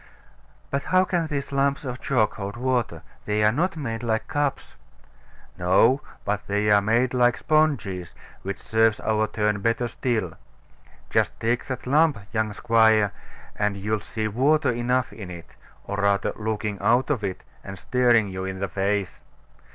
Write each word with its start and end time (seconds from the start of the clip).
But 0.71 0.81
how 0.85 1.05
can 1.05 1.27
these 1.27 1.51
lumps 1.51 1.85
of 1.85 2.01
chalk 2.01 2.33
hold 2.33 2.57
water? 2.57 3.03
They 3.25 3.43
are 3.43 3.51
not 3.51 3.77
made 3.77 4.01
like 4.01 4.27
cups. 4.27 4.73
No: 5.59 6.01
but 6.25 6.47
they 6.47 6.71
are 6.71 6.81
made 6.81 7.13
like 7.13 7.37
sponges, 7.37 8.15
which 8.41 8.57
serves 8.59 8.99
our 9.01 9.27
turn 9.27 9.61
better 9.61 9.87
still. 9.87 10.33
Just 11.11 11.39
take 11.39 11.61
up 11.65 11.67
that 11.83 11.87
lump, 11.87 12.17
young 12.33 12.51
squire, 12.51 13.11
and 13.55 13.77
you'll 13.77 13.99
see 13.99 14.27
water 14.27 14.71
enough 14.71 15.13
in 15.13 15.29
it, 15.29 15.51
or 15.83 15.97
rather 15.97 16.33
looking 16.35 16.79
out 16.81 17.11
of 17.11 17.23
it, 17.23 17.43
and 17.63 17.77
staring 17.77 18.27
you 18.27 18.43
in 18.43 18.57
the 18.59 18.67
face. 18.67 19.21